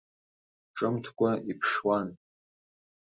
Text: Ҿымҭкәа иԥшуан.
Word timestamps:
Ҿымҭкәа 0.75 1.31
иԥшуан. 1.51 2.09